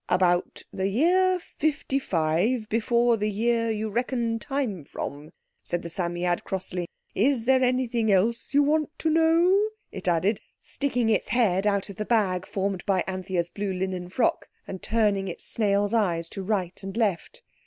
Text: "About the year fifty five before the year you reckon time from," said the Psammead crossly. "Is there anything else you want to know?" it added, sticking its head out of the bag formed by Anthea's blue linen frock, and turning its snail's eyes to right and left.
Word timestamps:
"About 0.09 0.63
the 0.73 0.87
year 0.87 1.37
fifty 1.39 1.99
five 1.99 2.67
before 2.69 3.17
the 3.17 3.29
year 3.29 3.69
you 3.69 3.87
reckon 3.87 4.39
time 4.39 4.83
from," 4.83 5.31
said 5.61 5.83
the 5.83 5.89
Psammead 5.89 6.43
crossly. 6.43 6.87
"Is 7.13 7.45
there 7.45 7.61
anything 7.61 8.11
else 8.11 8.51
you 8.51 8.63
want 8.63 8.89
to 8.97 9.11
know?" 9.11 9.67
it 9.91 10.07
added, 10.07 10.41
sticking 10.59 11.07
its 11.09 11.27
head 11.27 11.67
out 11.67 11.91
of 11.91 11.97
the 11.97 12.03
bag 12.05 12.47
formed 12.47 12.83
by 12.87 13.03
Anthea's 13.05 13.51
blue 13.51 13.73
linen 13.73 14.09
frock, 14.09 14.49
and 14.67 14.81
turning 14.81 15.27
its 15.27 15.45
snail's 15.45 15.93
eyes 15.93 16.27
to 16.29 16.41
right 16.41 16.81
and 16.81 16.97
left. 16.97 17.43